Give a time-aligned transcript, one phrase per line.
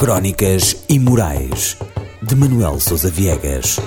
[0.00, 1.76] Crónicas Imorais
[2.22, 3.78] de Manuel Sousa Viegas.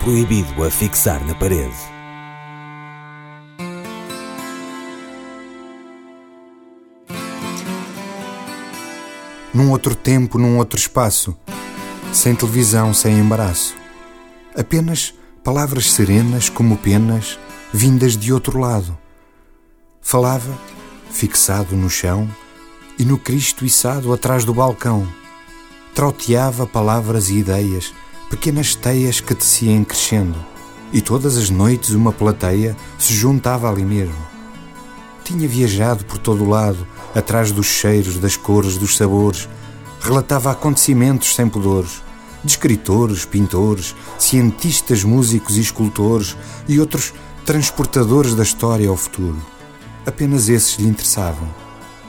[0.00, 1.76] Proibido a fixar na parede.
[9.52, 11.36] Num outro tempo, num outro espaço,
[12.14, 13.76] sem televisão, sem embaraço.
[14.56, 15.12] Apenas
[15.44, 17.38] palavras serenas como penas
[17.74, 18.96] vindas de outro lado.
[20.10, 20.58] Falava,
[21.10, 22.26] fixado no chão,
[22.98, 25.06] e no Cristo içado atrás do balcão.
[25.94, 27.92] Trauteava palavras e ideias,
[28.30, 30.42] pequenas teias que teciam crescendo,
[30.94, 34.16] e todas as noites uma plateia se juntava ali mesmo.
[35.24, 39.46] Tinha viajado por todo o lado, atrás dos cheiros, das cores, dos sabores,
[40.00, 42.02] relatava acontecimentos sem pudores,
[42.42, 46.34] de escritores, pintores, cientistas, músicos e escultores
[46.66, 47.12] e outros
[47.44, 49.57] transportadores da história ao futuro.
[50.08, 51.46] Apenas esses lhe interessavam,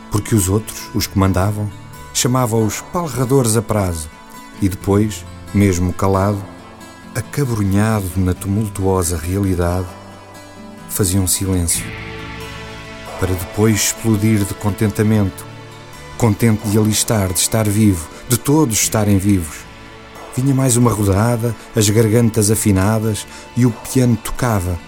[0.10, 1.70] porque os outros, os que mandavam,
[2.14, 4.10] chamavam-os palradores a prazo
[4.62, 6.42] e depois, mesmo calado,
[7.14, 9.86] acabrunhado na tumultuosa realidade,
[10.88, 11.86] faziam silêncio
[13.20, 15.46] para depois explodir de contentamento,
[16.18, 19.58] contente de ali estar, de estar vivo, de todos estarem vivos.
[20.38, 24.80] Vinha mais uma rodada, as gargantas afinadas e o piano tocava,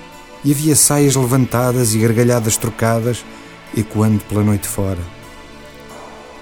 [0.43, 3.23] e havia saias levantadas e gargalhadas trocadas,
[3.75, 5.01] ecoando pela noite fora.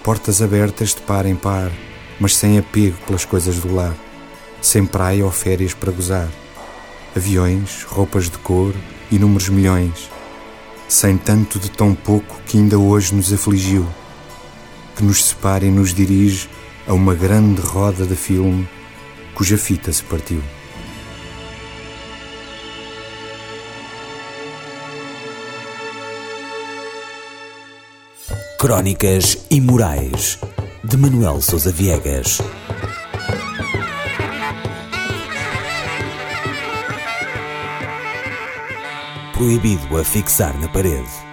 [0.03, 1.72] Portas abertas de par em par,
[2.19, 3.95] mas sem apego pelas coisas do lar,
[4.61, 6.30] sem praia ou férias para gozar.
[7.16, 8.73] Aviões, roupas de cor
[9.11, 10.09] e números milhões
[10.89, 13.88] sem tanto de tão pouco que ainda hoje nos afligiu,
[14.95, 16.50] que nos separa e nos dirige
[16.88, 18.67] a uma grande roda de filme
[19.36, 20.41] cuja fita se partiu.
[28.59, 30.38] Crónicas Imorais
[30.83, 32.39] de Manuel Sousa Viegas.
[39.34, 41.28] proibido a fixar na parede.